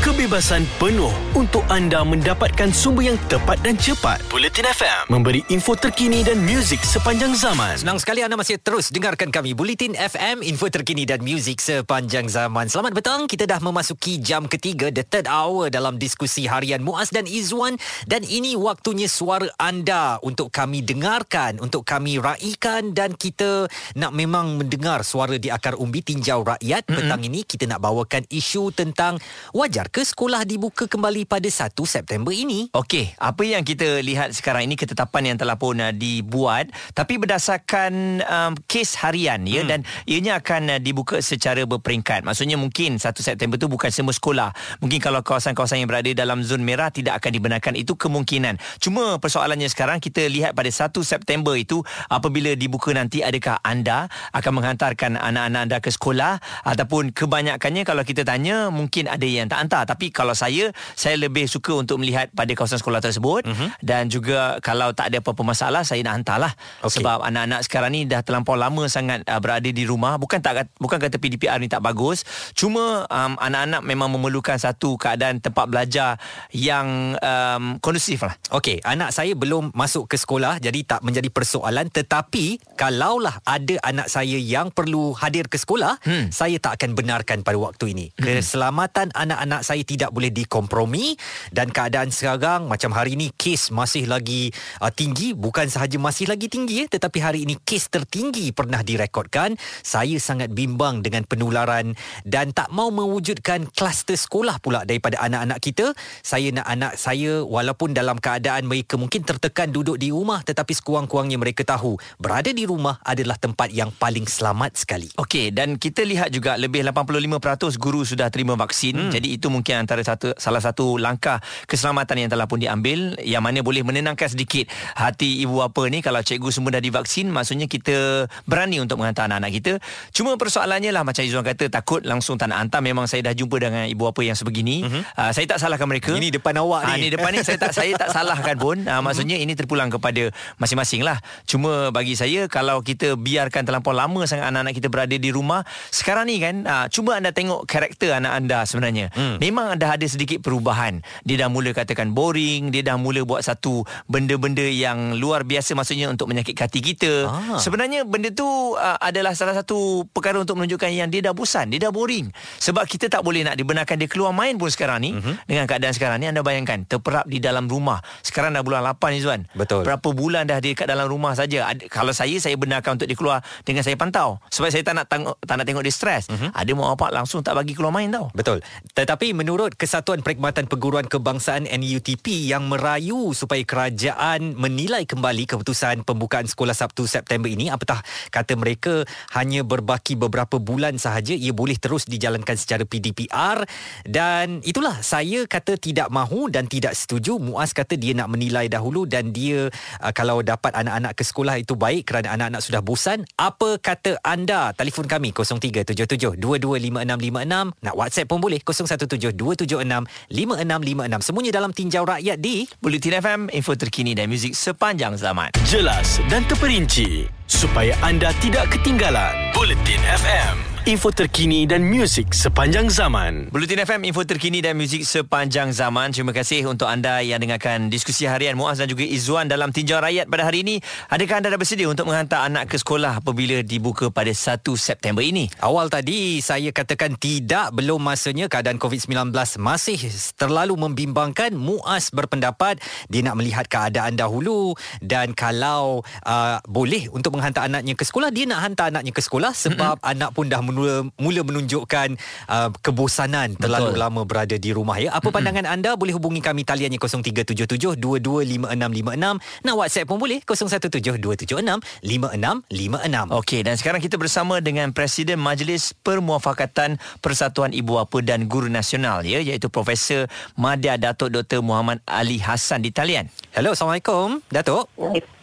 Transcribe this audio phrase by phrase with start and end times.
[0.00, 4.24] kebebasan penuh untuk anda mendapatkan sumber yang tepat dan cepat.
[4.32, 7.76] Bulletin FM memberi info terkini dan muzik sepanjang zaman.
[7.76, 12.72] Senang sekali anda masih terus dengarkan kami Bulletin FM, info terkini dan muzik sepanjang zaman.
[12.72, 17.28] Selamat petang, kita dah memasuki jam ketiga, the third hour dalam diskusi harian Muaz dan
[17.28, 17.76] Izwan
[18.08, 23.68] dan ini waktunya suara anda untuk kami dengarkan, untuk kami raikan dan kita
[24.00, 26.88] nak memang mendengar suara di akar umbi tinjau rakyat.
[26.88, 26.96] Mm-hmm.
[26.96, 29.20] Petang ini kita nak bawakan isu tentang
[29.52, 32.70] wajar ke sekolah dibuka kembali pada 1 September ini?
[32.70, 38.22] Okey, apa yang kita lihat sekarang ini ketetapan yang telah pun uh, dibuat tapi berdasarkan
[38.22, 39.68] um, kes harian ya hmm.
[39.68, 42.22] dan ianya akan uh, dibuka secara berperingkat.
[42.22, 44.54] Maksudnya mungkin 1 September tu bukan semua sekolah.
[44.78, 48.62] Mungkin kalau kawasan-kawasan yang berada dalam zon merah tidak akan dibenarkan itu kemungkinan.
[48.78, 54.52] Cuma persoalannya sekarang kita lihat pada 1 September itu apabila dibuka nanti adakah anda akan
[54.54, 59.79] menghantarkan anak-anak anda ke sekolah ataupun kebanyakannya kalau kita tanya mungkin ada yang tak hantar
[59.80, 63.70] hantar tapi kalau saya saya lebih suka untuk melihat pada kawasan sekolah tersebut uh-huh.
[63.80, 66.52] dan juga kalau tak ada apa-apa masalah saya nak hantarlah
[66.84, 67.00] okay.
[67.00, 71.00] sebab anak-anak sekarang ni dah terlampau lama sangat uh, berada di rumah bukan tak bukan
[71.00, 72.22] kata PDPR ni tak bagus
[72.52, 76.20] cuma um, anak-anak memang memerlukan satu keadaan tempat belajar
[76.52, 81.88] yang um, kondusif lah Okey, anak saya belum masuk ke sekolah jadi tak menjadi persoalan
[81.88, 86.34] tetapi kalaulah ada anak saya yang perlu hadir ke sekolah hmm.
[86.34, 88.20] saya tak akan benarkan pada waktu ini hmm.
[88.20, 91.14] keselamatan anak-anak saya tidak boleh dikompromi
[91.54, 94.50] dan keadaan sekarang macam hari ini kes masih lagi
[94.82, 95.30] uh, tinggi.
[95.30, 99.54] Bukan sahaja masih lagi tinggi eh, tetapi hari ini kes tertinggi pernah direkodkan.
[99.86, 101.94] Saya sangat bimbang dengan penularan
[102.26, 105.86] dan tak mau mewujudkan kluster sekolah pula daripada anak-anak kita.
[106.18, 111.38] Saya nak anak saya walaupun dalam keadaan mereka mungkin tertekan duduk di rumah tetapi sekurang-kurangnya
[111.38, 115.14] mereka tahu berada di rumah adalah tempat yang paling selamat sekali.
[115.14, 118.96] Okey dan kita lihat juga lebih 85% guru sudah terima vaksin.
[118.96, 119.12] Hmm.
[119.12, 123.20] jadi itu mungkin antara satu salah satu langkah keselamatan yang telah pun diambil.
[123.20, 127.68] Yang mana boleh menenangkan sedikit hati ibu bapa ni kalau cikgu semua dah divaksin maksudnya
[127.68, 129.72] kita berani untuk menghantar anak-anak kita.
[130.16, 132.80] Cuma persoalannya lah macam Izzuan kata takut langsung tak nak hantar.
[132.80, 134.86] Memang saya dah jumpa dengan ibu bapa yang sebegini.
[134.86, 135.02] Uh-huh.
[135.04, 136.16] uh, saya tak salahkan mereka.
[136.16, 137.06] Ini depan awak ni.
[137.06, 137.38] Ini depan ni.
[137.44, 138.80] Saya tak saya tak salahkan pun.
[138.86, 139.44] Uh, maksudnya uh-huh.
[139.50, 141.20] ini terpulang kepada masing-masing lah.
[141.44, 146.30] Cuma bagi saya kalau kita biarkan terlampau lama sangat anak-anak kita berada di rumah sekarang
[146.30, 149.10] ni kan uh, cuba anda tengok karakter anak anda sebenarnya.
[149.12, 151.02] Hmm memang dah ada sedikit perubahan.
[151.26, 156.06] Dia dah mula katakan boring, dia dah mula buat satu benda-benda yang luar biasa maksudnya
[156.08, 157.26] untuk menyakitkan hati kita.
[157.26, 157.58] Ah.
[157.58, 161.82] Sebenarnya benda tu uh, adalah salah satu perkara untuk menunjukkan yang dia dah bosan, dia
[161.82, 162.30] dah boring.
[162.62, 165.36] Sebab kita tak boleh nak dibenarkan dia keluar main pun sekarang ni uh-huh.
[165.44, 167.98] dengan keadaan sekarang ni anda bayangkan terperap di dalam rumah.
[168.22, 169.40] Sekarang dah bulan 8 ni Zuan.
[169.58, 169.82] Betul.
[169.82, 171.66] Berapa bulan dah dia kat dalam rumah saja.
[171.90, 175.34] Kalau saya saya benarkan untuk dia keluar dengan saya pantau sebab saya tak nak tengok
[175.42, 176.30] tak nak tengok dia stres.
[176.30, 176.54] Uh-huh.
[176.54, 178.30] Ada mak bapak langsung tak bagi keluar main tau.
[178.36, 178.62] Betul.
[178.94, 186.44] Tetapi menurut Kesatuan Perkhidmatan Perguruan Kebangsaan NUTP yang merayu supaya kerajaan menilai kembali keputusan pembukaan
[186.44, 192.04] sekolah Sabtu September ini apatah kata mereka hanya berbaki beberapa bulan sahaja ia boleh terus
[192.04, 193.64] dijalankan secara PDPR
[194.04, 197.40] dan itulah saya kata tidak mahu dan tidak setuju.
[197.40, 199.72] Muaz kata dia nak menilai dahulu dan dia
[200.04, 204.76] uh, kalau dapat anak-anak ke sekolah itu baik kerana anak-anak sudah bosan apa kata anda?
[204.76, 207.80] Telefon kami 0377 225656.
[207.80, 214.14] Nak WhatsApp pun boleh 0172 0377765656 semuanya dalam tinjau rakyat di Bulletin FM info terkini
[214.14, 215.50] dan muzik sepanjang zaman.
[215.66, 219.34] Jelas dan terperinci supaya anda tidak ketinggalan.
[219.52, 223.52] Bulletin FM info terkini dan muzik sepanjang zaman.
[223.52, 226.08] Bulletin FM, info terkini dan muzik sepanjang zaman.
[226.08, 230.32] Terima kasih untuk anda yang dengarkan diskusi harian Muaz dan juga Izzuan dalam tinjauan rakyat
[230.32, 230.80] pada hari ini.
[231.12, 235.52] Adakah anda dah bersedia untuk menghantar anak ke sekolah apabila dibuka pada 1 September ini?
[235.60, 240.00] Awal tadi saya katakan tidak, belum masanya keadaan COVID-19 masih
[240.40, 241.52] terlalu membimbangkan.
[241.60, 242.80] Muaz berpendapat
[243.12, 244.72] dia nak melihat keadaan dahulu
[245.04, 249.52] dan kalau uh, boleh untuk menghantar anaknya ke sekolah, dia nak hantar anaknya ke sekolah
[249.52, 252.16] sebab anak pun dah mula, mula menunjukkan
[252.48, 253.62] uh, kebosanan Betul.
[253.68, 255.10] terlalu lama berada di rumah ya.
[255.10, 255.34] Apa mm-hmm.
[255.34, 255.96] pandangan anda?
[255.98, 259.66] Boleh hubungi kami taliannya 0377225656.
[259.66, 263.30] Nak WhatsApp pun boleh 0172765656.
[263.44, 269.26] Okey dan sekarang kita bersama dengan Presiden Majlis Permuafakatan Persatuan Ibu Bapa dan Guru Nasional
[269.26, 273.28] ya iaitu Profesor Madya Datuk Dr Muhammad Ali Hassan di talian.
[273.54, 274.86] Hello, Assalamualaikum Datuk.
[274.94, 275.39] Waalaikumsalam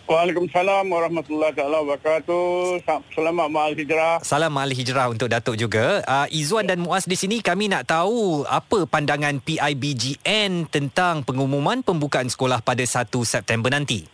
[0.88, 2.80] warahmatullahi taala wabarakatuh.
[3.12, 4.24] Selamat Ma'al Hijrah.
[4.24, 6.00] Salam Ma'al Hijrah untuk Datuk juga.
[6.07, 12.31] Uh, Izzuan dan Muaz di sini kami nak tahu apa pandangan PIBGN tentang pengumuman pembukaan
[12.31, 14.07] sekolah pada 1 September nanti.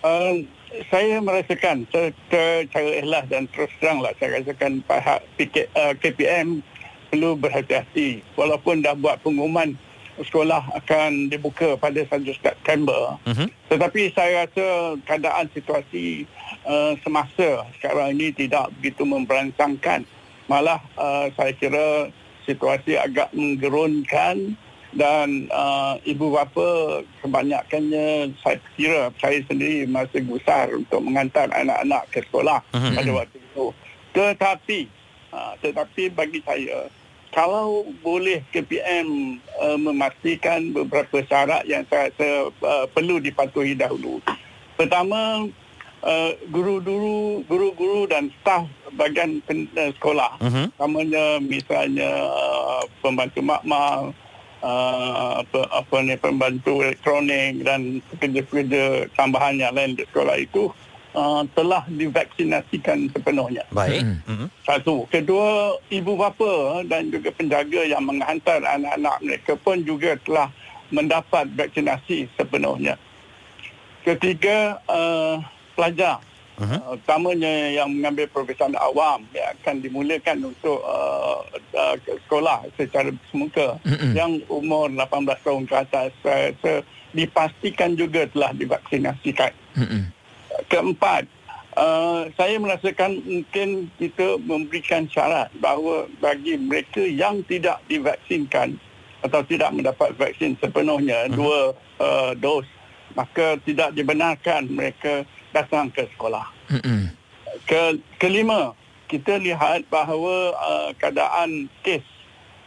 [0.00, 0.48] Uh,
[0.88, 6.64] saya merasakan secara ikhlas dan terus teranglah saya rasakan pihak PK, uh, KPM
[7.12, 9.76] perlu berhati-hati walaupun dah buat pengumuman
[10.22, 13.46] sekolah akan dibuka pada 1 September Mhm.
[13.68, 14.66] tetapi saya rasa
[15.04, 16.24] keadaan situasi
[16.64, 20.04] uh, semasa sekarang ini tidak begitu memberansangkan
[20.46, 22.10] malah uh, saya kira
[22.44, 24.58] situasi agak menggerunkan
[24.90, 32.20] dan uh, ibu bapa kebanyakannya saya kira saya sendiri masih gusar untuk mengantar anak-anak ke
[32.26, 32.94] sekolah Mhm.
[32.98, 33.66] pada waktu itu
[34.10, 34.80] tetapi
[35.30, 36.90] uh, tetapi bagi saya
[37.30, 44.18] kalau boleh KPM uh, memastikan beberapa syarat yang saya rasa uh, perlu dipatuhi dahulu.
[44.74, 45.46] Pertama,
[46.02, 48.66] uh, guru-guru guru-guru dan staf
[48.98, 50.42] bahagian pen, uh, sekolah.
[50.80, 54.10] Namanya misalnya uh, pembantu makmal,
[54.64, 60.72] uh, apa, apa ni pembantu elektronik dan pekerja-pekerja tambahan yang lain di sekolah itu
[61.12, 63.64] uh, telah divaksinasikan sepenuhnya.
[63.70, 64.02] Baik.
[64.02, 64.16] Mhm.
[64.26, 64.46] Mhm.
[64.62, 65.06] Satu.
[65.08, 70.48] Kedua, ibu bapa dan juga penjaga yang menghantar anak-anak mereka pun juga telah
[70.90, 72.98] mendapat vaksinasi sepenuhnya.
[74.00, 75.38] Ketiga, uh,
[75.76, 76.18] pelajar.
[76.60, 76.76] Mhm.
[76.76, 81.40] Uh, utamanya yang mengambil peperiksaan awam yang akan dimulakan untuk uh,
[81.72, 84.12] uh, ke sekolah secara semuka Mhm.
[84.12, 86.84] yang umur 18 tahun ke atas saya rasa
[87.16, 90.04] dipastikan juga telah divaksinasikan Mm-mm.
[90.70, 91.26] Keempat
[91.76, 98.78] uh, saya merasakan mungkin kita memberikan syarat bahawa bagi mereka yang tidak divaksinkan
[99.20, 101.34] atau tidak mendapat vaksin sepenuhnya uh-huh.
[101.36, 101.60] dua
[102.00, 102.64] uh, dos
[103.18, 106.46] maka tidak dibenarkan mereka datang ke sekolah.
[106.70, 107.10] Mm-mm.
[107.66, 108.74] Ke, kelima,
[109.10, 112.06] kita lihat bahawa uh, keadaan kes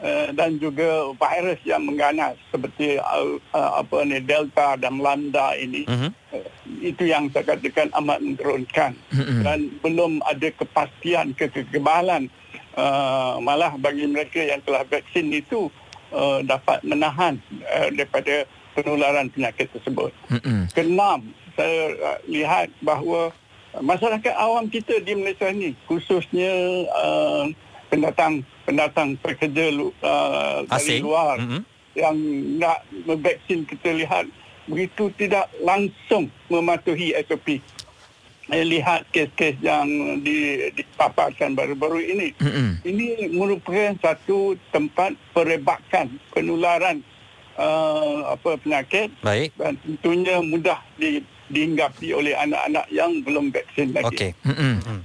[0.03, 5.87] uh, dan juga virus yang mengganas seperti uh, uh, apa ni delta dan lambda ini
[5.87, 6.09] Mhm.
[6.35, 6.47] uh,
[6.83, 9.39] itu yang saya katakan amat menurunkan Mm-mm.
[9.47, 12.27] dan belum ada kepastian kekebalan
[12.75, 15.71] uh, malah bagi mereka yang telah vaksin itu
[16.11, 17.39] uh, dapat menahan
[17.71, 20.11] uh, daripada penularan penyakit tersebut.
[20.33, 20.67] Mm-mm.
[20.73, 23.31] Keenam, saya uh, lihat bahawa
[23.79, 26.51] masyarakat awam kita di Malaysia ini khususnya
[26.93, 27.49] uh,
[27.89, 29.69] pendatang pendatang pekerja
[30.01, 31.61] uh, dari luar Mhm.
[31.93, 32.15] yang
[32.57, 34.25] nak vaksin kita lihat
[34.65, 37.59] begitu tidak langsung mematuhi SOP.
[38.43, 39.87] Saya lihat kes-kes yang
[40.19, 42.27] di, dipaparkan baru-baru ini.
[42.43, 42.69] Mm-mm.
[42.83, 46.99] Ini merupakan satu tempat perebakan penularan
[47.55, 49.55] uh, apa penyakit Baik.
[49.55, 54.09] dan tentunya mudah di, dihinggapi oleh anak-anak yang belum vaksin lagi.
[54.09, 54.31] Okey.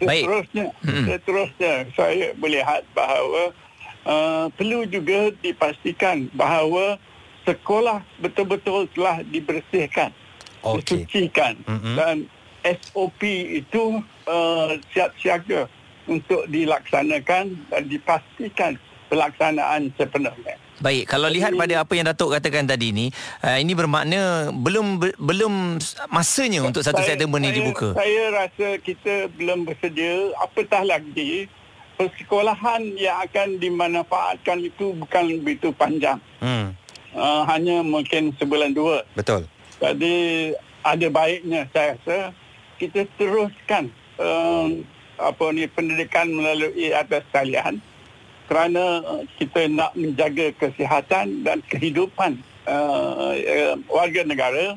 [0.02, 0.24] Baik.
[0.24, 3.52] Seterusnya, seterusnya saya melihat bahawa
[4.08, 6.96] uh, perlu juga dipastikan bahawa
[7.44, 10.10] sekolah betul-betul telah dibersihkan,
[10.64, 11.04] Okey.
[11.04, 11.94] disucikan Mm-mm.
[11.96, 12.16] dan
[12.64, 13.22] SOP
[13.62, 15.70] itu uh, siap siaga
[16.08, 18.72] untuk dilaksanakan dan dipastikan
[19.08, 20.56] pelaksanaan sepenuhnya.
[20.78, 23.10] Baik, kalau lihat pada apa yang Datuk katakan tadi ni,
[23.42, 27.88] uh, ini bermakna belum be- belum masanya untuk 1 September ni saya, dibuka.
[27.98, 31.50] Saya rasa kita belum bersedia, apatah lagi
[31.98, 36.22] persekolahan yang akan dimanfaatkan itu bukan begitu panjang.
[36.38, 36.70] Hmm.
[37.10, 39.02] Uh, hanya mungkin sebulan dua.
[39.18, 39.50] Betul.
[39.82, 40.54] Jadi
[40.86, 42.30] ada baiknya saya rasa
[42.78, 44.86] kita teruskan um,
[45.18, 47.82] apa ni pendidikan melalui atas talian
[48.48, 54.74] kerana uh, kita nak menjaga kesihatan dan kehidupan uh, uh, warga negara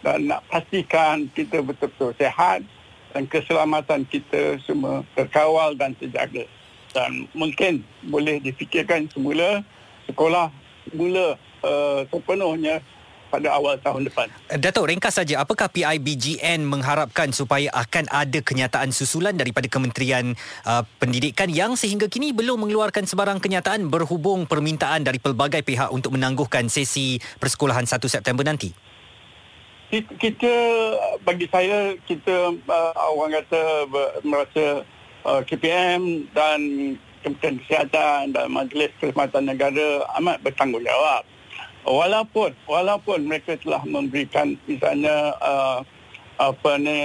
[0.00, 2.64] dan nak pastikan kita betul-betul sihat
[3.12, 6.48] dan keselamatan kita semua terkawal dan terjaga.
[6.90, 9.62] Dan mungkin boleh difikirkan semula
[10.08, 10.50] sekolah
[10.88, 12.82] semula uh, sepenuhnya
[13.30, 14.26] pada awal tahun depan.
[14.58, 20.34] Datuk, ringkas saja, apakah PIBGN mengharapkan supaya akan ada kenyataan susulan daripada Kementerian
[20.66, 26.18] uh, Pendidikan yang sehingga kini belum mengeluarkan sebarang kenyataan berhubung permintaan dari pelbagai pihak untuk
[26.18, 28.74] menangguhkan sesi persekolahan 1 September nanti?
[29.90, 30.54] Kita,
[31.26, 33.62] bagi saya kita uh, orang kata
[34.22, 34.86] merasa
[35.26, 36.60] uh, KPM dan
[37.20, 41.29] Kementerian Kesihatan dan Majlis Keselamatan Negara amat bertanggungjawab.
[41.84, 45.80] Walaupun walaupun mereka telah memberikan misalnya uh,
[46.40, 47.00] apa ni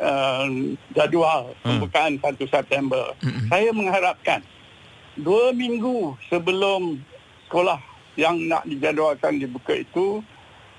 [0.00, 0.48] uh,
[0.96, 1.76] jadual Hmm.
[1.76, 3.12] pembukaan 1 September.
[3.20, 3.46] Mm-mm.
[3.52, 4.40] Saya mengharapkan
[5.20, 6.96] dua minggu sebelum
[7.48, 7.76] sekolah
[8.16, 10.24] yang nak dijadualkan dibuka itu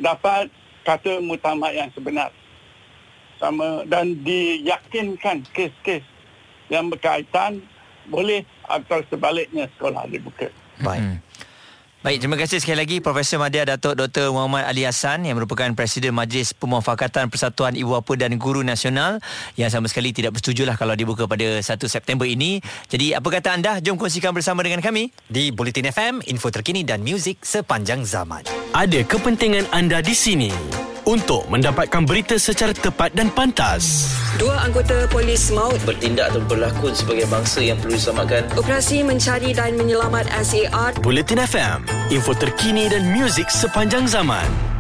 [0.01, 0.49] dapat
[0.81, 2.33] kata mutamat yang sebenar
[3.37, 6.01] sama dan diyakinkan kes-kes
[6.73, 7.61] yang berkaitan
[8.09, 10.49] boleh atau sebaliknya sekolah dibuka.
[10.81, 11.01] Baik.
[11.01, 11.17] Mm.
[12.03, 14.27] Baik, terima kasih sekali lagi Profesor Madya Datuk Dr.
[14.35, 19.23] Muhammad Ali Hassan yang merupakan Presiden Majlis Pemuafakatan Persatuan Ibu Bapa dan Guru Nasional
[19.55, 22.59] yang sama sekali tidak bersetujulah kalau dibuka pada 1 September ini.
[22.91, 23.79] Jadi, apa kata anda?
[23.79, 25.15] Jom kongsikan bersama dengan kami.
[25.31, 28.43] Di Bulletin FM, info terkini dan muzik sepanjang zaman.
[28.75, 30.51] Ada kepentingan anda di sini
[31.05, 34.13] untuk mendapatkan berita secara tepat dan pantas.
[34.39, 38.43] Dua anggota polis maut bertindak atau berlakon sebagai bangsa yang perlu diselamatkan.
[38.57, 44.73] operasi mencari dan menyelamat SAR Bulletin FM, info terkini dan muzik sepanjang zaman.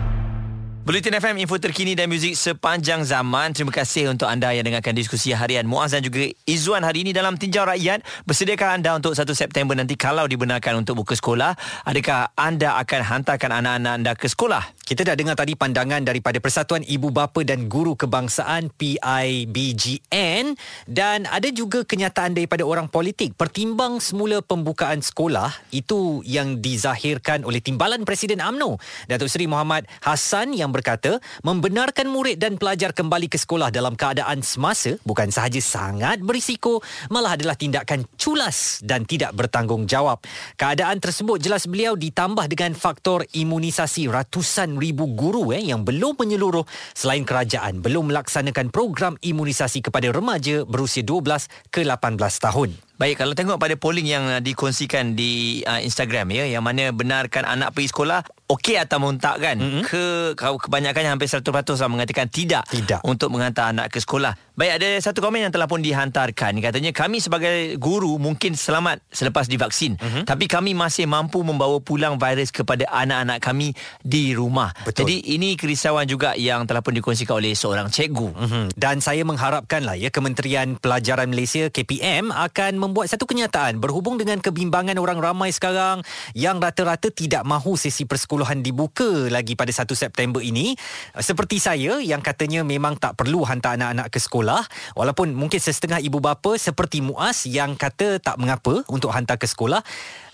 [0.83, 3.55] Bulletin FM, info terkini dan muzik sepanjang zaman.
[3.55, 7.39] Terima kasih untuk anda yang dengarkan diskusi harian Muaz dan juga Izzuan hari ini dalam
[7.39, 8.03] Tinjau Rakyat.
[8.27, 11.55] Bersediakah anda untuk 1 September nanti kalau dibenarkan untuk buka sekolah?
[11.87, 14.75] Adakah anda akan hantarkan anak-anak anda ke sekolah?
[14.83, 20.59] Kita dah dengar tadi pandangan daripada Persatuan Ibu Bapa dan Guru Kebangsaan PIBGN
[20.91, 23.31] dan ada juga kenyataan daripada orang politik.
[23.39, 28.75] Pertimbang semula pembukaan sekolah itu yang dizahirkan oleh Timbalan Presiden AMNO
[29.07, 31.15] Datuk Seri Muhammad Hassan yang berkata
[31.47, 37.39] membenarkan murid dan pelajar kembali ke sekolah dalam keadaan semasa bukan sahaja sangat berisiko malah
[37.39, 40.19] adalah tindakan culas dan tidak bertanggungjawab.
[40.59, 46.65] Keadaan tersebut jelas beliau ditambah dengan faktor imunisasi ratusan ribu guru eh yang belum menyeluruh
[46.93, 52.71] selain kerajaan belum melaksanakan program imunisasi kepada remaja berusia 12 ke 18 tahun.
[52.93, 57.43] Baik, kalau tengok pada polling yang uh, dikongsikan di uh, Instagram ya, yang mana benarkan
[57.43, 58.23] anak pergi sekolah,
[58.57, 59.57] okey atau tak kan?
[59.57, 59.83] Mm-hmm.
[59.87, 60.03] Ke
[60.37, 63.01] kau kebanyakannya hampir 100% lah mengatakan tidak, Tidak.
[63.05, 64.37] untuk menghantar anak ke sekolah.
[64.53, 66.61] Baik, ada satu komen yang telah pun dihantarkan.
[66.61, 70.23] Katanya kami sebagai guru mungkin selamat selepas divaksin, mm-hmm.
[70.29, 73.73] tapi kami masih mampu membawa pulang virus kepada anak-anak kami
[74.05, 74.69] di rumah.
[74.85, 75.09] Betul.
[75.09, 78.29] Jadi ini kerisauan juga yang telah pun dikongsikan oleh seorang cikgu.
[78.35, 78.63] Mhm.
[78.77, 84.99] Dan saya mengharapkanlah ya Kementerian Pelajaran Malaysia KPM akan membuat satu kenyataan berhubung dengan kebimbangan
[85.01, 86.05] orang ramai sekarang
[86.37, 90.75] yang rata-rata tidak mahu sesi persekolahan dibuka lagi pada 1 September ini.
[91.15, 94.61] Seperti saya yang katanya memang tak perlu hantar anak-anak ke sekolah
[94.99, 99.81] walaupun mungkin sesetengah ibu bapa seperti Muaz yang kata tak mengapa untuk hantar ke sekolah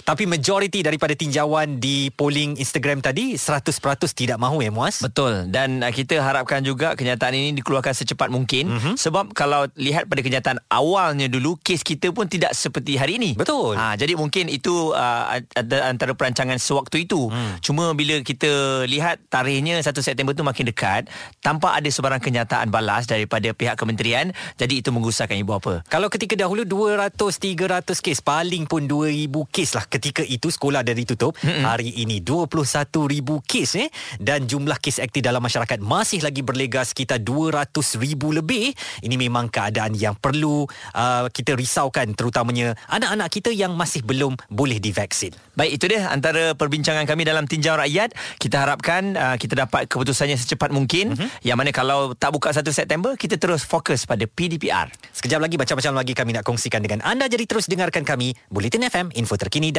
[0.09, 3.69] tapi majoriti daripada tinjauan di polling Instagram tadi 100%
[4.17, 8.73] tidak mahu ya Muaz Betul dan uh, kita harapkan juga kenyataan ini dikeluarkan secepat mungkin
[8.73, 8.93] mm-hmm.
[8.97, 13.37] sebab kalau lihat pada kenyataan awalnya dulu kes kita pun tidak seperti hari ini.
[13.37, 13.77] Betul.
[13.77, 17.29] Ha jadi mungkin itu uh, ada antara perancangan sewaktu itu.
[17.29, 17.61] Mm.
[17.61, 21.05] Cuma bila kita lihat tarikhnya 1 September tu makin dekat
[21.45, 25.85] tanpa ada sebarang kenyataan balas daripada pihak kementerian jadi itu menggusarkan ibu apa.
[25.85, 30.95] Kalau ketika dahulu 200 300 kes paling pun 2000 kes lah ketika itu sekolah dah
[30.95, 31.67] ditutup mm-hmm.
[31.67, 32.95] hari ini 21000
[33.43, 33.91] kes eh
[34.23, 38.71] dan jumlah kes aktif dalam masyarakat masih lagi berlega sekitar 200000 lebih
[39.03, 40.63] ini memang keadaan yang perlu
[40.95, 46.55] uh, kita risaukan terutamanya anak-anak kita yang masih belum boleh divaksin Baik itu dia antara
[46.55, 48.15] perbincangan kami dalam tinjau rakyat.
[48.39, 51.11] Kita harapkan uh, kita dapat keputusannya secepat mungkin.
[51.11, 51.19] Mhm.
[51.19, 51.43] Mm-hmm.
[51.43, 54.87] Yang mana kalau tak buka 1 September kita terus fokus pada PDPR.
[55.15, 59.11] sekejap lagi macam-macam lagi kami nak kongsikan dengan anda jadi terus dengarkan kami Bulletin FM
[59.15, 59.78] info terkini dan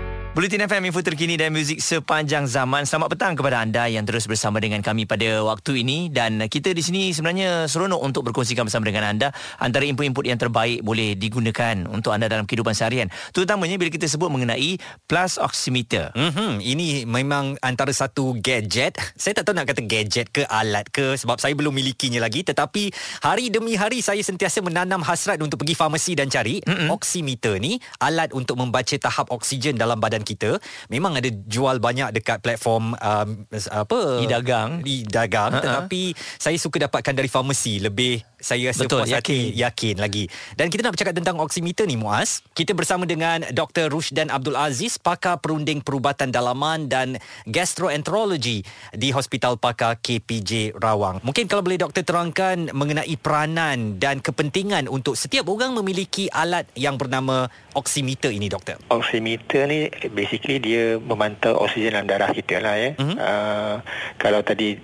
[0.31, 2.87] Bulletin FM info terkini dan muzik sepanjang zaman.
[2.87, 6.79] Selamat petang kepada anda yang terus bersama dengan kami pada waktu ini dan kita di
[6.79, 12.15] sini sebenarnya seronok untuk berkongsikan bersama dengan anda antara input-input yang terbaik boleh digunakan untuk
[12.15, 13.11] anda dalam kehidupan seharian.
[13.35, 16.15] Terutamanya bila kita sebut mengenai plus oximeter.
[16.15, 16.51] Mm-hmm.
[16.63, 18.95] Ini memang antara satu gadget.
[19.19, 22.47] Saya tak tahu nak kata gadget ke alat ke sebab saya belum milikinya lagi.
[22.47, 22.87] Tetapi
[23.19, 26.87] hari demi hari saya sentiasa menanam hasrat untuk pergi farmasi dan cari mm-hmm.
[26.87, 30.57] oximeter ni alat untuk membaca tahap oksigen dalam badan kita.
[30.87, 34.81] Memang ada jual banyak dekat platform um, apa E-dagang.
[34.85, 35.63] E-dagang Ha-ha.
[35.63, 39.61] tetapi saya suka dapatkan dari farmasi lebih saya rasa Betul, puas hati yakin.
[39.69, 40.25] yakin lagi.
[40.57, 42.41] Dan kita nak bercakap tentang oximeter ni Muaz.
[42.57, 43.93] Kita bersama dengan Dr.
[43.93, 48.65] Rushdan Abdul Aziz, pakar perunding perubatan dalaman dan gastroenterologi
[48.97, 51.21] di Hospital Pakar KPJ Rawang.
[51.21, 56.97] Mungkin kalau boleh doktor terangkan mengenai peranan dan kepentingan untuk setiap orang memiliki alat yang
[56.97, 57.45] bernama
[57.77, 58.81] oximeter ini doktor.
[58.89, 62.91] Oximeter ni basically dia memantau oksigen dalam darah kita lah ya.
[62.95, 62.99] Mhm.
[63.01, 63.17] Mm-hmm.
[63.17, 63.75] Uh,
[64.19, 64.77] kalau tadi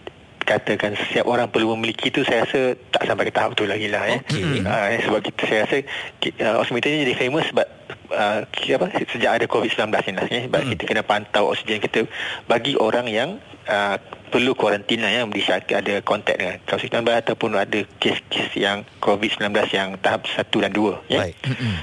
[0.48, 4.08] katakan setiap orang perlu memiliki itu saya rasa tak sampai ke tahap tu lagi lah
[4.08, 4.18] ya.
[4.24, 4.64] Okey.
[4.64, 7.68] Uh, sebab kita saya rasa uh, oximeter ni jadi famous sebab
[8.16, 10.40] uh, apa sejak ada COVID-19 ni lah ya.
[10.48, 10.72] Sebab Hmm.
[10.72, 12.08] kita kena pantau oksigen kita
[12.48, 13.30] bagi orang yang
[13.68, 14.00] uh,
[14.32, 20.00] perlu kuarantin lah yang disyaki ada kontak dengan COVID-19 ataupun ada kes-kes yang COVID-19 yang
[20.00, 21.20] tahap 1 dan 2 ya.
[21.28, 21.36] Baik.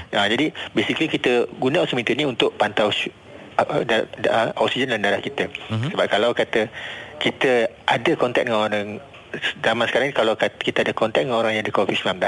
[0.09, 3.24] Ya, jadi basically kita guna oximeter ni untuk pantau uh, uh,
[3.57, 5.47] da, da, oksigen dalam darah kita.
[5.47, 5.89] Uh-huh.
[5.95, 6.67] Sebab kalau kata
[7.19, 8.99] kita ada kontak dengan orang
[9.63, 12.19] zaman sekarang kalau kita ada kontak dengan orang yang ada COVID-19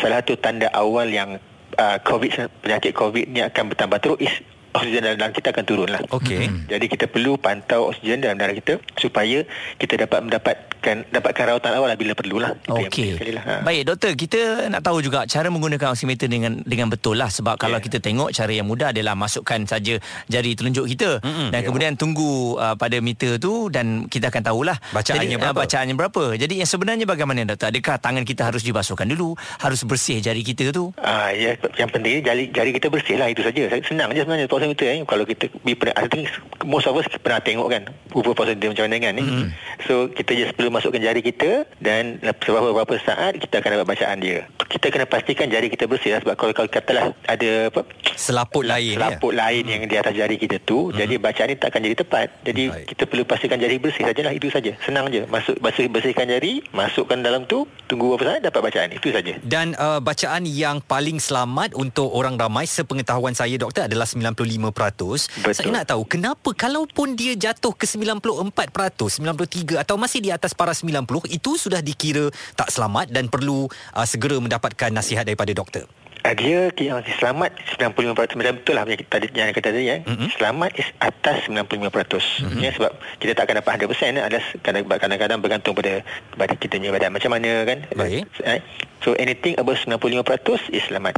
[0.00, 1.36] salah satu tanda awal yang
[1.76, 4.32] uh, COVID penyakit COVID ni akan bertambah teruk is
[4.70, 6.00] oksigen dalam darah kita akan turun lah.
[6.14, 6.46] Okey.
[6.70, 9.42] Jadi kita perlu pantau oksigen dalam darah kita supaya
[9.82, 12.50] kita dapat mendapatkan dapatkan rawatan awal lah bila perlulah.
[12.66, 13.20] Okey.
[13.30, 13.42] lah.
[13.42, 13.54] Ha.
[13.62, 17.76] Baik doktor, kita nak tahu juga cara menggunakan oximeter dengan dengan betul lah sebab kalau
[17.76, 17.84] Ya.
[17.84, 19.96] kita tengok cara yang mudah adalah masukkan saja
[20.26, 21.48] jari telunjuk kita Mm-mm.
[21.48, 25.54] dan kemudian tunggu uh, pada meter tu dan kita akan tahulah Bacaannya Jadi, berapa?
[25.54, 26.22] Uh, bacaannya berapa.
[26.34, 27.68] Jadi yang sebenarnya bagaimana doktor?
[27.68, 29.36] Adakah tangan kita harus dibasuhkan dulu?
[29.58, 30.90] Harus bersih jari kita tu?
[30.98, 33.68] Ah, ya, yang penting jari, jari kita bersih lah itu saja.
[33.84, 34.98] Senang je sebenarnya oximeter eh.
[35.04, 36.26] Kalau kita we pernah, I think
[36.64, 39.14] most of us pernah tengok kan rupa oximeter macam mana kan.
[39.14, 39.22] Eh?
[39.22, 39.48] Mm-hmm.
[39.86, 44.18] So kita just perlu masukkan jari kita dan selepas beberapa saat kita akan dapat bacaan
[44.22, 44.46] dia.
[44.70, 47.82] Kita kena pastikan jari kita bersih lah sebab kalau, kalau katalah ada apa
[48.14, 48.98] Selaput lain ya.
[49.00, 52.28] selaput lain yang di atas jari kita tu jadi bacaan ni tak akan jadi tepat
[52.44, 52.86] jadi Baik.
[52.92, 57.16] kita perlu pastikan jari bersih sajalah itu saja senang je masuk bersih bersihkan jari masukkan
[57.16, 61.72] dalam tu tunggu beberapa saat dapat bacaan itu saja Dan uh, bacaan yang paling selamat
[61.74, 64.70] untuk orang ramai sepengetahuan saya doktor adalah 95%.
[64.70, 65.54] Betul.
[65.56, 70.84] Saya nak tahu kenapa kalaupun dia jatuh ke 94%, 93 atau masih di atas paras
[70.84, 73.64] 90 itu sudah dikira tak selamat dan perlu
[73.96, 75.88] uh, segera mendapatkan nasihat daripada doktor.
[76.20, 80.00] Uh, dia yang selamat 95% macam betul lah yang tadi yang kata tadi eh.
[80.04, 80.28] Mm-hmm.
[80.36, 81.80] Selamat is atas 95%.
[81.80, 82.60] Mm-hmm.
[82.60, 82.92] Ya sebab
[83.24, 84.24] kita tak akan dapat 100% eh.
[84.28, 86.04] Ada kadang- kadang-kadang bergantung pada
[86.36, 87.78] pada kita punya badan macam mana kan.
[87.96, 88.28] Baik.
[88.44, 88.60] Eh.
[89.00, 91.16] So anything above 95% is selamat.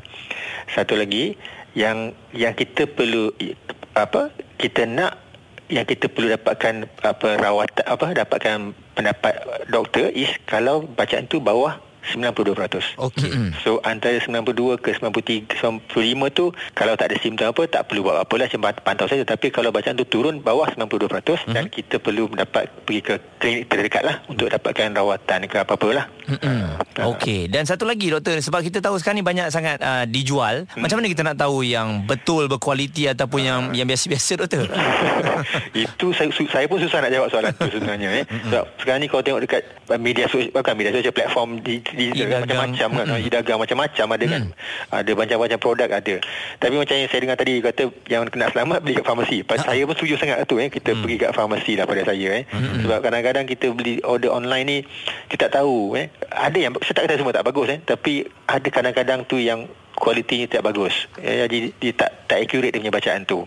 [0.70, 1.34] Satu lagi
[1.75, 3.34] yang yang kita perlu
[3.99, 4.30] apa
[4.62, 5.22] kita nak
[5.73, 8.59] yang kita perlu dapatkan apa rawatan apa dapatkan
[8.93, 9.35] pendapat
[9.73, 12.99] doktor is kalau bacaan tu bawah 92%.
[12.99, 13.30] Okey.
[13.62, 18.18] So antara 92 ke 93 95 tu kalau tak ada simptom apa tak perlu buat
[18.18, 21.54] apa-apa lah cuma pantau saja tapi kalau bacaan tu turun bawah 92% mm-hmm.
[21.54, 26.06] dan kita perlu mendapat pergi ke klinik terdekat lah untuk dapatkan rawatan ke apa-apa lah.
[26.26, 26.61] Mm-mm.
[27.14, 30.68] Okey, dan satu lagi doktor sebab kita tahu sekarang ni banyak sangat uh, dijual.
[30.71, 30.87] Hmm.
[30.87, 34.66] Macam mana kita nak tahu yang betul berkualiti ataupun yang yang biasa-biasa doktor?
[35.75, 38.25] Itu saya, saya pun susah nak jawab soalan tu sebenarnya eh.
[38.49, 42.06] Sebab sekarang ni kalau tengok dekat uh, media sosial bukan media sosial platform di, di
[42.12, 42.44] E-dagang.
[42.44, 43.26] macam-macam kan mm.
[43.28, 44.42] e-dagang macam-macam ada kan.
[44.92, 46.14] Ada macam-macam produk ada.
[46.59, 49.38] Tapi macam yang saya dengar tadi kata yang kena selamat beli kat farmasi.
[49.46, 52.44] Pas saya pun setuju sangat tu eh kita pergi kat farmasi lah pada saya eh.
[52.83, 54.78] Sebab kadang-kadang kita beli order online ni
[55.31, 56.11] kita tak tahu eh.
[56.33, 60.46] Ada yang saya tak kata semua tak bagus eh tapi ada kadang-kadang tu yang kualitinya
[60.48, 61.07] tak bagus.
[61.20, 63.44] Eh, jadi dia tak tak accurate dia punya bacaan tu.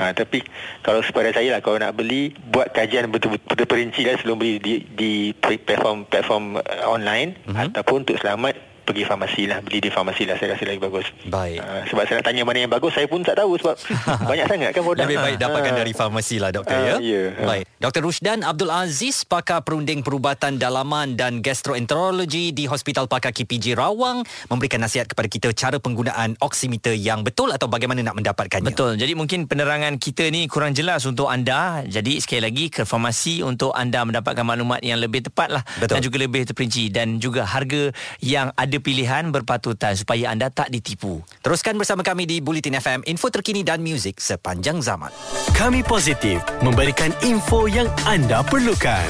[0.00, 0.40] Ha, tapi
[0.80, 4.74] kalau kepada saya lah kalau nak beli buat kajian betul-betul perinci lah sebelum beli di
[4.96, 7.76] di platform platform uh, online mm-hmm.
[7.76, 11.06] ataupun untuk selamat pergi farmasi lah beli di farmasi lah saya rasa lagi bagus.
[11.24, 11.58] Baik.
[11.58, 13.74] Ha, sebab saya nak tanya mana yang bagus saya pun tak tahu sebab
[14.30, 15.04] banyak sangat kan produk.
[15.06, 15.78] Lebih baik dapatkan Ha.
[15.78, 16.94] dari farmasi lah doktor ya.
[16.94, 17.22] Ah, ya.
[17.38, 17.64] Baik.
[17.78, 18.02] Dr.
[18.02, 24.80] Rusdan Abdul Aziz pakar perunding perubatan dalaman dan gastroenterologi di Hospital Pakar KPJ Rawang memberikan
[24.80, 28.68] nasihat kepada kita cara penggunaan oximeter yang betul atau bagaimana nak mendapatkannya.
[28.68, 28.98] Betul.
[28.98, 31.80] Jadi mungkin penerangan kita ni kurang jelas untuk anda.
[31.82, 35.94] Jadi sekali lagi ke farmasi untuk anda mendapatkan maklumat yang lebih tepat lah Betul.
[35.94, 41.22] dan juga lebih terperinci dan juga harga yang ada pilihan berpatutan supaya anda tak ditipu.
[41.44, 45.12] Teruskan bersama kami di Bulletin FM, info terkini dan muzik sepanjang zaman.
[45.54, 49.08] Kami positif memberikan info yang anda perlukan.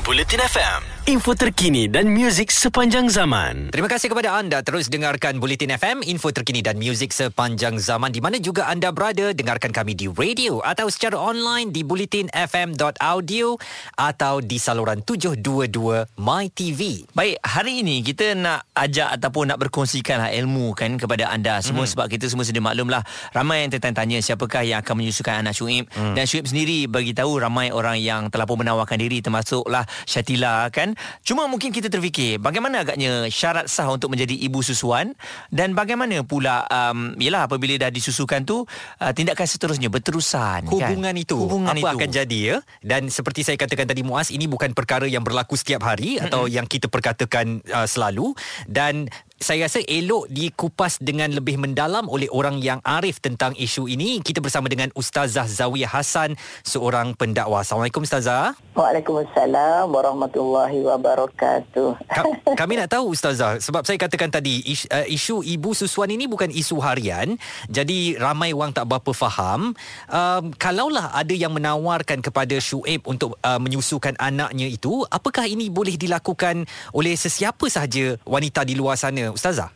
[0.00, 3.74] Bulletin FM, info terkini dan muzik sepanjang zaman.
[3.74, 8.22] Terima kasih kepada anda terus dengarkan Bulletin FM, info terkini dan muzik sepanjang zaman di
[8.22, 9.34] mana juga anda berada.
[9.34, 13.58] Dengarkan kami di radio atau secara online di bulletinfm.audio
[13.98, 17.10] atau di saluran 722 MyTV.
[17.10, 21.90] Baik, hari ini kita nak ajak ataupun nak berkongsikan ilmu kan kepada anda semua hmm.
[21.90, 23.02] sebab kita semua sudah maklum lah
[23.34, 26.14] ramai yang tertanya siapakah yang akan menyusukan anak Syuib hmm.
[26.14, 30.99] dan Syuib sendiri bagi tahu ramai orang yang telah pun menawarkan diri termasuklah Syatila kan.
[31.24, 35.12] Cuma mungkin kita terfikir bagaimana agaknya syarat sah untuk menjadi ibu susuan
[35.52, 41.24] dan bagaimana pula um, yalah apabila dah disusukan tu uh, tindakan seterusnya berterusan hubungan kan?
[41.24, 41.96] itu hubungan apa itu.
[41.96, 45.84] akan jadi ya dan seperti saya katakan tadi Muaz ini bukan perkara yang berlaku setiap
[45.84, 48.32] hari atau yang kita perkatakan uh, selalu
[48.66, 49.08] dan
[49.40, 54.20] saya rasa elok dikupas dengan lebih mendalam oleh orang yang arif tentang isu ini.
[54.20, 57.64] Kita bersama dengan Ustazah Zawiyah Hasan, seorang pendakwa.
[57.64, 58.52] Assalamualaikum Ustazah.
[58.76, 61.88] Waalaikumsalam warahmatullahi wabarakatuh.
[62.04, 66.28] Ka- kami nak tahu Ustazah sebab saya katakan tadi is, uh, isu ibu susuan ini
[66.28, 67.40] bukan isu harian
[67.72, 69.72] jadi ramai orang tak berapa faham
[70.12, 75.96] um, kalaulah ada yang menawarkan kepada Syuib untuk uh, menyusukan anaknya itu apakah ini boleh
[75.96, 79.70] dilakukan oleh sesiapa sahaja wanita di luar sana Ustazah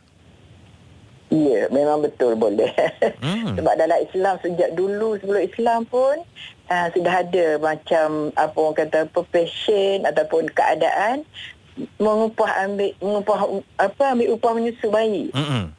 [1.33, 2.69] Ya, memang betul boleh.
[3.19, 3.53] Hmm.
[3.57, 6.21] Sebab dalam Islam sejak dulu sebelum Islam pun
[6.69, 11.25] uh, sudah ada macam apa orang kata apa passion ataupun keadaan
[11.99, 13.39] mengupah ambil mengupah
[13.81, 15.33] apa ambil upah menyusu bayi.
[15.35, 15.73] Mm-mm.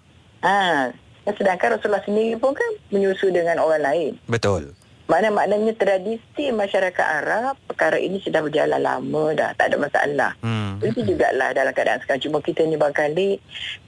[0.44, 0.92] Ha,
[1.30, 4.12] sedangkan Rasulullah sendiri pun kan menyusu dengan orang lain.
[4.28, 4.76] Betul.
[5.06, 10.32] Mana maknanya tradisi masyarakat Arab perkara ini sudah berjalan lama dah, tak ada masalah.
[10.42, 10.82] Hmm.
[10.82, 12.22] Itu jugalah dalam keadaan sekarang.
[12.26, 13.38] Cuma kita ni barangkali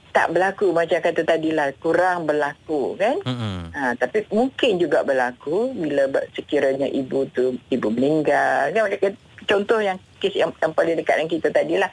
[0.09, 1.69] tak berlaku macam kata tadi lah.
[1.77, 3.21] Kurang berlaku kan?
[3.21, 3.69] Mm-mm.
[3.77, 8.73] ha, tapi mungkin juga berlaku bila sekiranya ibu tu ibu meninggal.
[8.73, 9.13] Kan?
[9.45, 11.91] Contoh yang kes yang, yang paling dekat dengan kita tadi lah.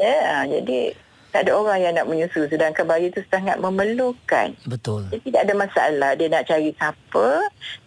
[0.00, 0.96] Ya, ha, jadi
[1.32, 4.52] tak ada orang yang nak menyusu sedangkan bayi tu sangat memerlukan.
[4.68, 5.08] Betul.
[5.08, 7.26] jadi tak ada masalah dia nak cari siapa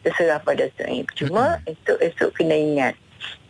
[0.01, 2.93] terserah pada suami cuma esok-esok kena ingat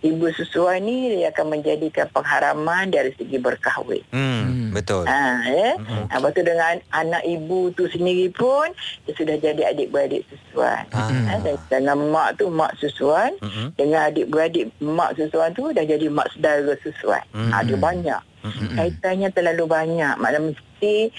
[0.05, 4.71] ibu susuan ni dia akan menjadikan pengharaman dari segi berkahwin Hmm.
[4.75, 5.07] Betul.
[5.07, 5.71] Ha, ya.
[5.79, 6.11] Mm-mm.
[6.11, 8.67] Ha, lepas tu dengan anak ibu tu sendiri pun
[9.07, 10.83] dia sudah jadi adik-beradik susuan.
[10.91, 11.07] Ah.
[11.07, 13.71] Ha, dan dengan mak tu mak susuan, Mm-mm.
[13.79, 17.23] dengan adik-beradik mak susuan tu dah jadi mak saudara susuan.
[17.31, 18.21] Ha, dia banyak.
[18.77, 20.21] Kaitannya terlalu banyak.
[20.21, 21.09] Maknanya mesti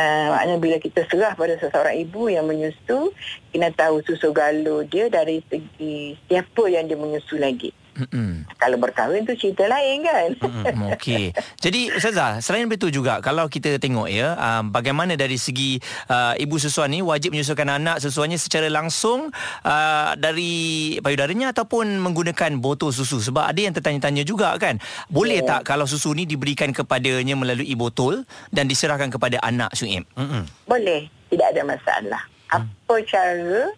[0.00, 3.12] uh, maknanya bila kita serah pada seseorang ibu yang menyusu,
[3.52, 7.74] kena tahu susu galuh dia dari segi siapa yang dia menyusu lagi.
[8.00, 8.48] Mm-mm.
[8.56, 10.28] Kalau berkahwin tu cerita lain kan.
[10.40, 11.36] Hmm, Okey.
[11.60, 15.76] Jadi Ustazah, selain itu juga kalau kita tengok ya, uh, bagaimana dari segi
[16.08, 19.28] uh, ibu susuan ni wajib menyusukan anak susuannya secara langsung
[19.66, 24.80] uh, dari payudaranya ataupun menggunakan botol susu sebab ada yang tertanya-tanya juga kan.
[25.12, 25.56] Boleh Ya.
[25.56, 29.72] tak kalau susu ni diberikan kepadanya melalui botol dan diserahkan kepada anak?
[29.80, 30.44] Mm-mm.
[30.68, 32.22] Boleh, tidak ada masalah.
[32.50, 33.72] Apa cara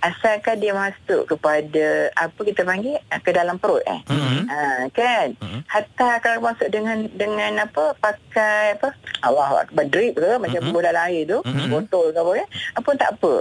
[0.00, 4.00] asalkan dia masuk kepada apa kita panggil ah, ke dalam perut eh.
[4.08, 4.38] Mhm.
[4.48, 4.58] Ha,
[4.90, 5.36] kan?
[5.36, 5.60] Mhm.
[5.68, 10.72] Hatta kalau masuk dengan dengan apa pakai apa Allah akbar drip ke macam Mhm.
[10.72, 11.68] mm dalam air tu, Mhm.
[11.68, 12.48] botol ke apa kan?
[12.80, 13.34] Apa tak apa.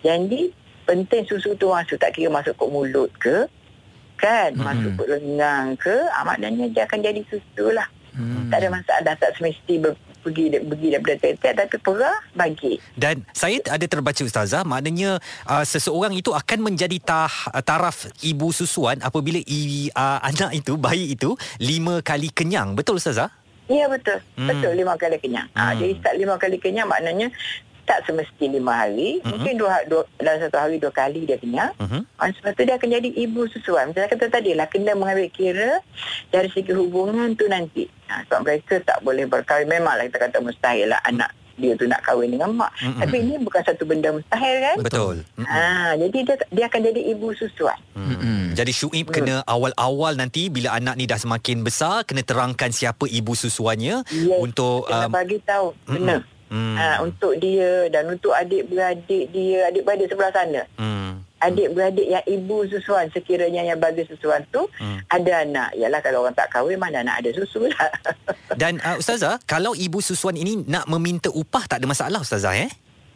[0.00, 0.42] Jadi
[0.84, 3.48] penting susu tu masuk tak kira masuk ke mulut ke
[4.14, 4.62] kan Mhm.
[4.62, 8.46] masuk ke lengang ke ah, maknanya dia akan jadi susu lah Hmm.
[8.46, 9.90] tak ada masalah tak semesti ber,
[10.24, 16.16] pergi pergi daripada tiap tapi perah bagi Dan saya ada terbaca Ustazah Maknanya uh, Seseorang
[16.16, 22.00] itu akan menjadi tah, Taraf ibu susuan Apabila i, uh, anak itu Bayi itu Lima
[22.00, 23.44] kali kenyang Betul Ustazah?
[23.64, 24.20] Ya betul.
[24.36, 24.48] Hmm.
[24.52, 25.48] Betul lima kali kenyang.
[25.56, 25.72] Hmm.
[25.72, 27.32] Ha, jadi start lima kali kenyang maknanya
[27.84, 29.20] tak semesti lima hari.
[29.22, 29.38] Hmm.
[29.38, 31.72] Mungkin dua, dua, dalam satu hari dua kali dia kenyang.
[31.76, 32.02] Uh-huh.
[32.18, 33.92] Ha, sebab tu dia akan jadi ibu susuan.
[33.92, 35.80] Macam saya kata tadi lah, kena mengambil kira
[36.32, 37.86] dari segi hubungan tu nanti.
[38.08, 39.68] Ha, sebab mereka tak boleh berkahwin.
[39.68, 42.74] Memanglah kita kata mustahil lah anak dia tu nak kahwin dengan mak.
[42.82, 42.98] Mm-mm.
[42.98, 44.76] Tapi ini bukan satu benda mustahil kan?
[44.82, 45.46] Betul Mm-mm.
[45.46, 47.78] Ha, jadi dia, dia akan jadi ibu susuan.
[47.94, 48.34] Hmm.
[48.54, 53.34] Jadi Syuib kena awal-awal nanti Bila anak ni dah semakin besar Kena terangkan siapa ibu
[53.34, 55.74] susuannya Yes, Untuk Kena um, bagi tahu.
[55.90, 56.22] Benar.
[56.54, 56.76] Hmm.
[56.78, 60.62] Ha, untuk dia dan untuk adik-beradik dia, adik-beradik sebelah sana.
[60.78, 61.18] hmm.
[61.42, 65.02] Adik-beradik yang ibu susuan sekiranya yang bagi susuan tu Hmm.
[65.10, 65.74] ada anak.
[65.74, 67.90] Yalah kalau orang tak kahwin mana nak ada susu lah.
[68.54, 72.70] Dan uh, Ustazah Kalau ibu susuan ini Nak meminta upah Tak ada masalah Ustazah eh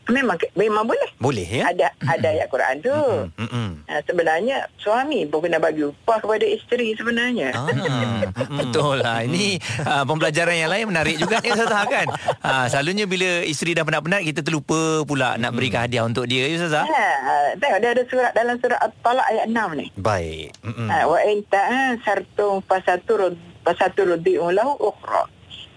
[0.08, 1.10] memang memang boleh.
[1.20, 2.98] Boleh ya Ada ada ayat Quran tu.
[3.38, 3.68] Mm-mm.
[3.88, 7.52] Ha, sebenarnya suami pun kena bagi upah kepada isteri sebenarnya.
[7.52, 7.68] Ah.
[8.60, 12.06] Betul lah Ini uh, pembelajaran yang lain menarik juga ni Ustazah kan
[12.42, 16.56] uh, Selalunya bila isteri dah penat-penat Kita terlupa pula nak berikan hadiah untuk dia ya
[16.58, 19.86] Ustazah Ha, ha, tengok dia ada surat dalam surat At-Talaq ayat 6 ni.
[19.98, 20.48] Baik.
[20.64, 25.28] Ha, wa in ta'asartum fasatur fasaturdi'u lahu ukhra.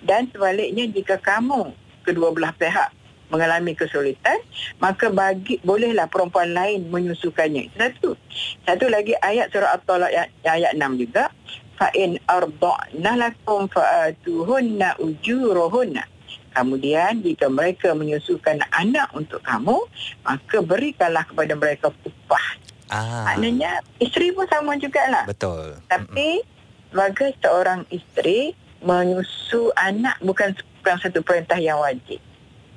[0.01, 1.75] Dan sebaliknya jika kamu
[2.07, 2.89] kedua belah pihak
[3.31, 4.37] mengalami kesulitan,
[4.83, 7.71] maka bagi bolehlah perempuan lain menyusukannya.
[7.79, 8.19] Satu.
[8.67, 11.31] Satu lagi ayat surah At-Talaq ayat, ayat 6 juga.
[11.79, 16.03] Fa in arda'na lakum fa'atuhunna ujuruhunna.
[16.51, 19.79] Kemudian jika mereka menyusukan anak untuk kamu,
[20.27, 22.47] maka berikanlah kepada mereka upah.
[22.91, 25.23] ah, Maknanya isteri pun sama jugalah.
[25.23, 26.43] Betul Tapi
[26.91, 28.51] sebagai seorang isteri
[28.83, 30.51] menyusu anak bukan
[30.83, 32.19] bukan satu perintah yang wajib.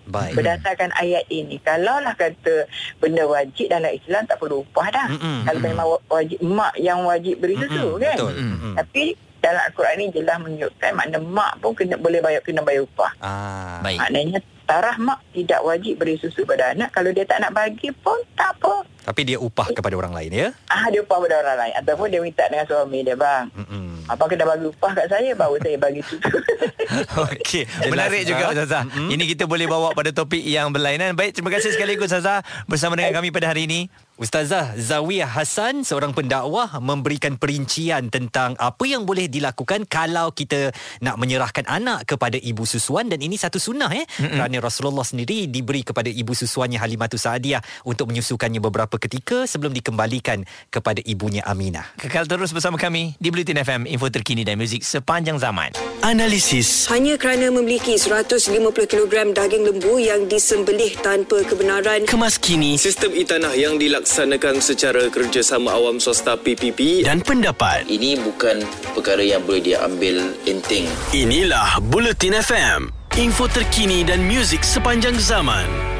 [0.04, 2.68] Baik Berdasarkan ayat ini, kalaulah kata
[3.00, 5.06] benda wajib dalam Islam tak perlu upah dah.
[5.08, 5.70] Mm-mm, Kalau mm-mm.
[5.72, 8.16] memang wa- wajib mak yang wajib beri susu Mm-mm, kan.
[8.16, 8.72] Betul Mm-mm.
[8.76, 9.02] Tapi
[9.40, 13.12] dalam Al-Quran ini jelas menunjukkan makna mak pun kena boleh bayar kena bayar upah.
[13.18, 13.96] Ah, Baik.
[13.96, 16.90] Maknanya tarah mak tidak wajib beri susu pada anak.
[16.92, 18.84] Kalau dia tak nak bagi pun tak apa.
[19.04, 22.20] Tapi dia upah kepada orang lain ya Ah dia upah pada orang lain ataupun dia
[22.24, 23.52] minta dengan suami dia bang.
[23.52, 24.08] Mm-mm.
[24.08, 26.36] Abang kena bagi upah kat saya baru saya bagi susu.
[27.28, 28.64] Okey, menarik juga Ustazah.
[28.64, 28.82] Ustazah.
[28.88, 29.12] Mm-mm.
[29.12, 31.12] Ini kita boleh bawa pada topik yang berlainan.
[31.12, 33.92] Baik, terima kasih sekali lagi Ustazah bersama dengan kami pada hari ini.
[34.14, 40.70] Ustazah Zawiyah Hassan seorang pendakwah memberikan perincian tentang apa yang boleh dilakukan kalau kita
[41.02, 45.86] nak menyerahkan anak kepada ibu susuan dan ini satu sunnah eh kerana Rasulullah sendiri diberi
[45.86, 51.86] kepada ibu susuannya Halimatus Saadiah untuk menyusukannya beberapa ketika sebelum dikembalikan kepada ibunya Aminah.
[51.96, 55.72] Kekal terus bersama kami di Bulletin FM info terkini dan muzik sepanjang zaman.
[56.04, 63.16] Analisis Hanya kerana memiliki 150 kg daging lembu yang disembelih tanpa kebenaran kemas kini Sistem
[63.16, 67.88] e-tanah yang dilaksanakan secara kerjasama awam swasta PPP dan pendapat.
[67.88, 68.60] Ini bukan
[68.92, 70.84] perkara yang boleh diambil enteng.
[71.16, 72.80] Inilah Bulletin FM,
[73.14, 75.93] info terkini dan muzik sepanjang zaman.